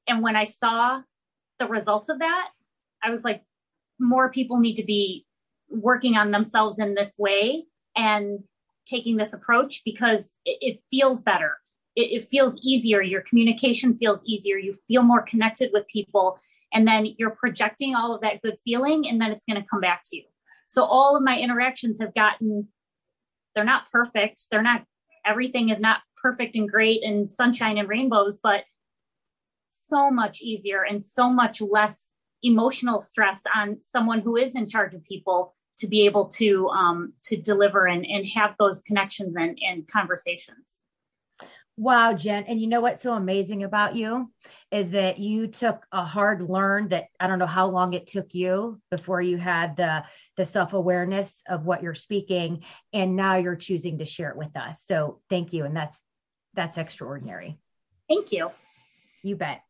[0.08, 1.02] And when I saw
[1.60, 2.50] the results of that,
[3.04, 3.44] I was like,
[4.00, 5.26] more people need to be
[5.70, 8.40] working on themselves in this way and
[8.86, 11.58] taking this approach because it, it feels better.
[11.96, 13.02] It, it feels easier.
[13.02, 14.58] Your communication feels easier.
[14.58, 16.40] You feel more connected with people.
[16.74, 19.80] And then you're projecting all of that good feeling, and then it's going to come
[19.80, 20.24] back to you.
[20.70, 22.68] So all of my interactions have gotten,
[23.54, 24.48] they're not perfect.
[24.50, 24.84] They're not,
[25.24, 28.64] everything is not perfect and great and sunshine and rainbows, but
[29.94, 34.94] so much easier and so much less emotional stress on someone who is in charge
[34.94, 39.58] of people to be able to um, to deliver and, and have those connections and,
[39.68, 40.66] and conversations.
[41.78, 42.44] Wow, Jen.
[42.44, 44.32] And you know what's so amazing about you
[44.70, 48.36] is that you took a hard learn that I don't know how long it took
[48.36, 50.04] you before you had the
[50.38, 52.64] the self-awareness of what you're speaking
[52.94, 54.84] and now you're choosing to share it with us.
[54.84, 56.00] So thank you and that's
[56.54, 57.58] that's extraordinary.
[58.08, 58.52] Thank you.
[59.24, 59.64] You bet.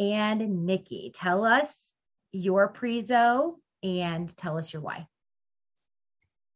[0.00, 1.92] And Nikki, tell us
[2.32, 5.06] your prezo and tell us your why.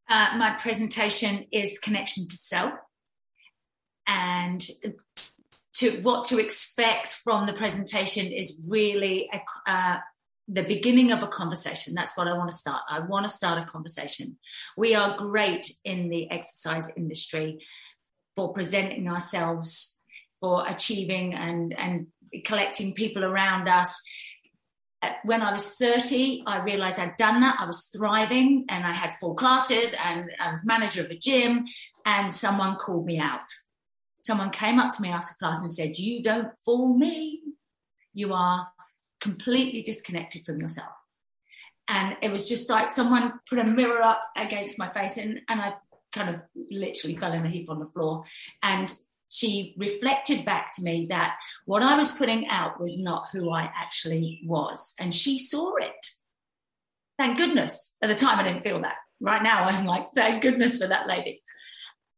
[0.09, 2.73] Uh, my presentation is connection to self
[4.07, 4.67] and
[5.75, 9.99] to what to expect from the presentation is really a, uh,
[10.49, 11.95] the beginning of a conversation.
[11.95, 12.83] That's what I want to start.
[12.89, 14.39] I want to start a conversation.
[14.77, 17.59] We are great in the exercise industry
[18.37, 19.99] for presenting ourselves,
[20.41, 22.07] for achieving and, and
[22.45, 24.03] collecting people around us.
[25.03, 27.57] Uh, When I was 30, I realized I'd done that.
[27.61, 31.67] I was thriving and I had four classes and I was manager of a gym
[32.05, 33.47] and someone called me out
[34.25, 37.43] someone came up to me after class and said, You don't fool me.
[38.13, 38.69] You are
[39.21, 40.93] completely disconnected from yourself.
[41.89, 45.61] And it was just like someone put a mirror up against my face, and, and
[45.61, 45.75] I
[46.13, 48.25] kind of literally fell in a heap on the floor.
[48.63, 48.93] And
[49.35, 51.35] she reflected back to me that
[51.67, 54.95] what I was putting out was not who I actually was.
[55.01, 56.07] And she saw it.
[57.19, 57.97] Thank goodness.
[58.01, 58.95] At the time, I didn't feel that.
[59.21, 61.43] Right now, I'm like, thank goodness for that lady.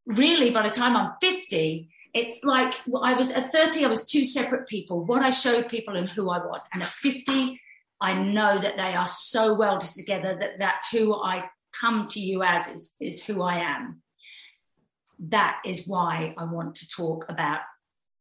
[0.05, 4.27] Really, by the time I'm 50, it's like I was at 30, I was two
[4.27, 6.69] separate people, what I showed people and who I was.
[6.75, 7.59] And at 50,
[7.99, 12.43] I know that they are so welded together that, that who I come to you
[12.43, 14.03] as is, is who I am.
[15.19, 17.61] That is why I want to talk about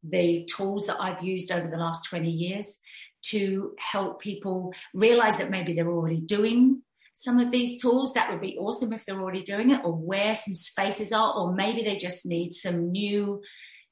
[0.04, 2.80] the tools that I've used over the last 20 years
[3.24, 6.84] to help people realize that maybe they're already doing
[7.16, 8.14] some of these tools.
[8.14, 11.54] That would be awesome if they're already doing it, or where some spaces are, or
[11.54, 13.42] maybe they just need some new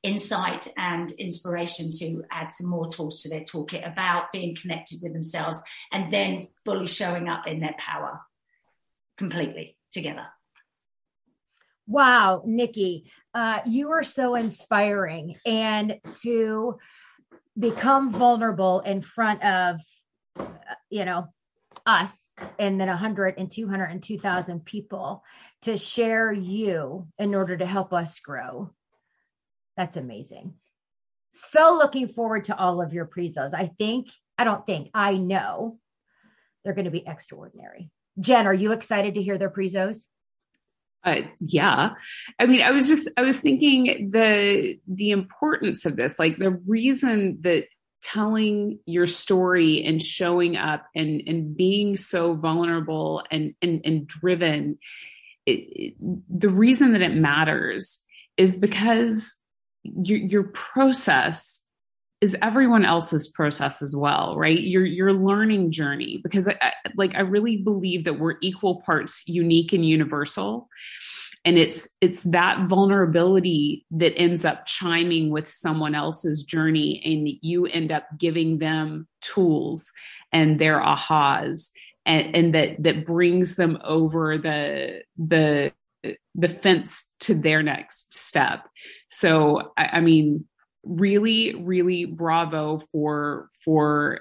[0.03, 5.13] insight and inspiration to add some more tools to their toolkit about being connected with
[5.13, 8.19] themselves and then fully showing up in their power
[9.17, 10.25] completely together.
[11.87, 15.35] Wow, Nikki, uh, you are so inspiring.
[15.45, 16.77] And to
[17.57, 19.79] become vulnerable in front of,
[20.39, 20.45] uh,
[20.89, 21.27] you know,
[21.85, 22.17] us
[22.57, 25.23] and then 100 and 200 and 2000 people
[25.63, 28.71] to share you in order to help us grow.
[29.77, 30.53] That's amazing.
[31.33, 33.53] So looking forward to all of your prezos.
[33.53, 35.77] I think i don't think i know
[36.63, 37.91] they're going to be extraordinary.
[38.19, 40.05] Jen are you excited to hear their prezos
[41.03, 41.91] uh, yeah.
[42.39, 46.51] I mean i was just i was thinking the the importance of this like the
[46.51, 47.65] reason that
[48.03, 54.77] telling your story and showing up and and being so vulnerable and and, and driven
[55.45, 55.93] it, it,
[56.29, 58.01] the reason that it matters
[58.37, 59.35] is because
[59.83, 61.62] your, your process
[62.23, 64.61] is everyone else's process as well right?
[64.61, 69.73] Your your learning journey because I, like i really believe that we're equal parts unique
[69.73, 70.69] and universal.
[71.43, 77.65] And it's it's that vulnerability that ends up chiming with someone else's journey and you
[77.65, 79.91] end up giving them tools
[80.31, 81.71] and their ahas
[82.05, 85.73] and, and that that brings them over the the
[86.35, 88.65] the fence to their next step.
[89.09, 90.45] So I, I mean
[90.83, 94.19] really really bravo for for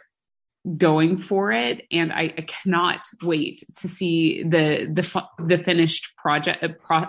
[0.77, 1.87] going for it.
[1.91, 7.07] And I, I, cannot wait to see the the the finished project uh, pro,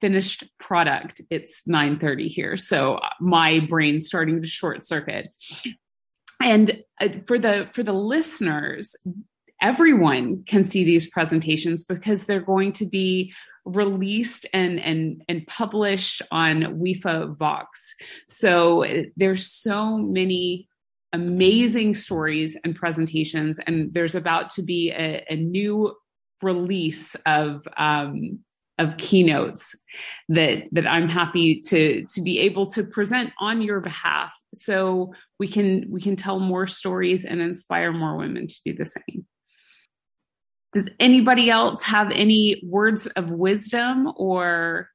[0.00, 1.20] finished product.
[1.30, 2.56] It's 9:30 here.
[2.56, 5.28] So my brain's starting to short circuit.
[6.40, 8.94] And uh, for the for the listeners
[9.62, 13.32] everyone can see these presentations because they're going to be
[13.64, 17.94] released and and and published on WIFA Vox.
[18.28, 18.84] So
[19.16, 20.68] there's so many
[21.14, 23.60] amazing stories and presentations.
[23.66, 25.94] And there's about to be a, a new
[26.42, 28.40] release of um,
[28.78, 29.78] of keynotes
[30.28, 35.48] that that I'm happy to to be able to present on your behalf so we
[35.48, 39.24] can we can tell more stories and inspire more women to do the same.
[40.74, 44.90] Does anybody else have any words of wisdom or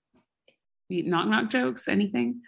[0.90, 2.42] knock knock jokes anything?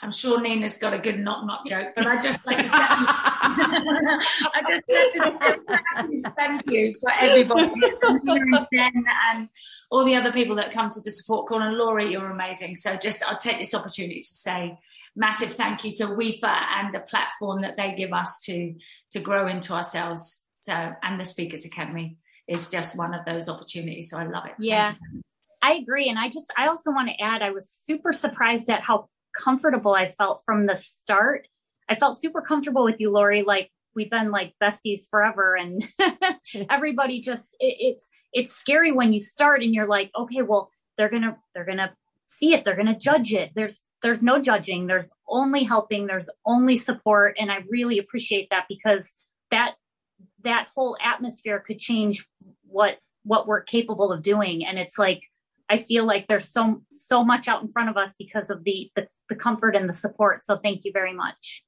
[0.00, 2.76] I'm sure Nina's got a good knock knock joke, but I just like to say,
[2.78, 4.86] I just
[6.12, 9.48] to thank you for everybody, and and
[9.90, 11.62] all the other people that come to the support call.
[11.62, 12.76] And Lori, you're amazing.
[12.76, 14.78] So just I'll take this opportunity to say
[15.16, 18.74] massive thank you to WIFA and the platform that they give us to
[19.12, 20.44] to grow into ourselves.
[20.60, 22.18] So and the Speakers Academy
[22.48, 24.10] is just one of those opportunities.
[24.10, 24.52] So I love it.
[24.58, 24.94] Yeah.
[25.62, 26.08] I agree.
[26.08, 29.94] And I just, I also want to add, I was super surprised at how comfortable
[29.94, 31.48] I felt from the start.
[31.88, 33.42] I felt super comfortable with you, Lori.
[33.42, 35.86] Like we've been like besties forever, and
[36.70, 41.08] everybody just it, it's it's scary when you start and you're like, okay, well they're
[41.08, 41.92] gonna they're gonna
[42.26, 43.52] see it, they're gonna judge it.
[43.54, 44.86] There's there's no judging.
[44.86, 46.06] There's only helping.
[46.06, 49.12] There's only support, and I really appreciate that because
[49.50, 49.74] that
[50.44, 52.26] that whole atmosphere could change
[52.78, 54.64] what what we're capable of doing.
[54.64, 55.22] And it's like
[55.68, 58.90] I feel like there's so so much out in front of us because of the
[58.94, 60.46] the, the comfort and the support.
[60.46, 61.62] So thank you very much.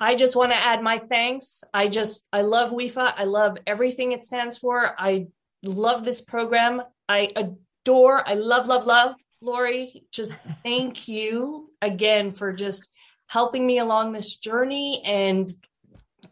[0.00, 1.62] I just want to add my thanks.
[1.72, 3.12] I just I love WIFA.
[3.16, 4.94] I love everything it stands for.
[4.98, 5.26] I
[5.62, 6.82] love this program.
[7.08, 8.26] I adore.
[8.26, 10.06] I love love love Lori.
[10.10, 12.88] Just thank you again for just
[13.26, 15.52] helping me along this journey and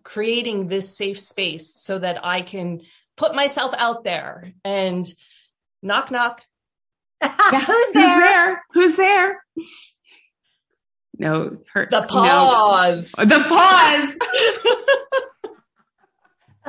[0.03, 2.80] creating this safe space so that I can
[3.16, 5.06] put myself out there and
[5.82, 6.42] Knock, knock.
[7.22, 7.60] yeah.
[7.60, 8.62] Who's there?
[8.72, 9.42] Who's there?
[9.54, 9.66] Who's there?
[11.18, 13.14] No, her, the pause.
[13.18, 13.24] No.
[13.24, 14.16] The pause.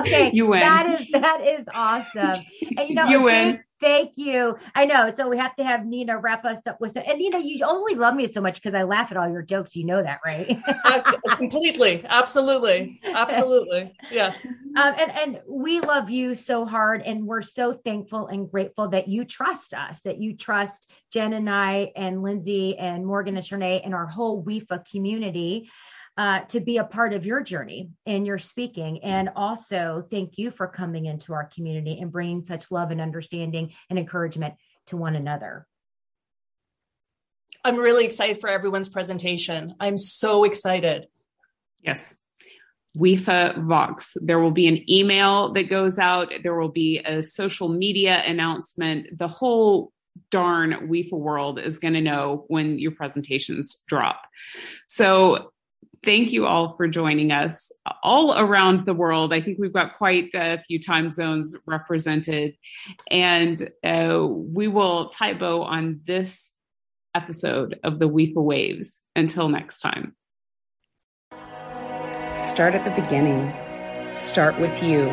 [0.00, 0.60] okay, you win.
[0.60, 2.44] That is that is awesome.
[2.76, 3.60] And, you know, you win.
[3.84, 4.56] Thank you.
[4.74, 5.12] I know.
[5.14, 7.94] So we have to have Nina wrap us up with and you know, you only
[7.94, 9.76] love me so much because I laugh at all your jokes.
[9.76, 10.58] You know that, right?
[11.36, 12.02] completely.
[12.08, 12.98] Absolutely.
[13.04, 13.94] Absolutely.
[14.10, 14.36] Yes.
[14.76, 17.00] Um, and, and we love you so hard.
[17.02, 21.48] And we're so thankful and grateful that you trust us, that you trust Jen and
[21.48, 25.70] I and Lindsay and Morgan and Shernay and our whole WIFA community
[26.16, 29.02] uh, to be a part of your journey and your speaking.
[29.02, 33.72] And also, thank you for coming into our community and bringing such love and understanding
[33.90, 34.54] and encouragement
[34.86, 35.66] to one another.
[37.64, 39.74] I'm really excited for everyone's presentation.
[39.80, 41.06] I'm so excited.
[41.82, 42.16] Yes.
[42.96, 44.16] WIFA Vox.
[44.20, 46.32] There will be an email that goes out.
[46.42, 49.18] There will be a social media announcement.
[49.18, 49.92] The whole
[50.30, 54.22] darn WIFA world is going to know when your presentations drop.
[54.86, 55.52] So
[56.04, 59.32] thank you all for joining us all around the world.
[59.32, 62.56] I think we've got quite a few time zones represented,
[63.10, 66.52] and uh, we will tie bow on this
[67.14, 69.00] episode of the WIFA Waves.
[69.16, 70.14] Until next time.
[72.34, 73.52] Start at the beginning.
[74.12, 75.06] Start with you.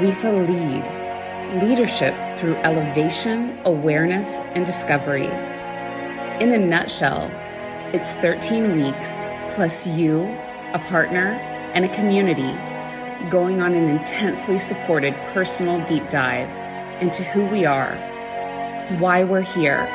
[0.00, 1.62] WIFA Lead.
[1.62, 5.26] Leadership through elevation, awareness, and discovery.
[6.40, 7.30] In a nutshell,
[7.92, 9.24] it's 13 weeks
[9.54, 10.22] plus you,
[10.72, 11.32] a partner,
[11.74, 12.52] and a community
[13.28, 16.48] going on an intensely supported personal deep dive
[17.02, 17.94] into who we are,
[18.98, 19.86] why we're here,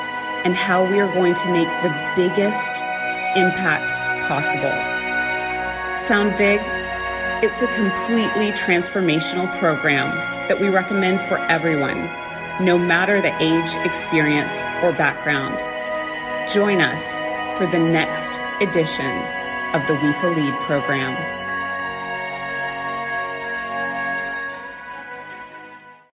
[0.46, 2.76] and how we are going to make the biggest
[3.36, 3.98] impact
[4.28, 4.72] possible.
[6.00, 6.60] Sound big?
[7.44, 10.16] It's a completely transformational program
[10.48, 12.06] that we recommend for everyone,
[12.64, 15.58] no matter the age, experience, or background.
[16.52, 17.16] Join us
[17.58, 19.45] for the next edition
[19.76, 21.45] of the WIFA Lead program.